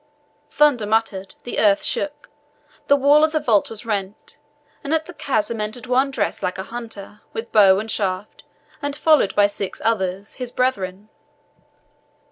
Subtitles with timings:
[0.49, 2.27] Thunder muttered, the earth shook,
[2.87, 4.39] the wall of the vault was rent,
[4.83, 8.41] and at the chasm entered one dressed like a hunter, with bow and shafts,
[8.81, 11.09] and followed by six others, his brethren.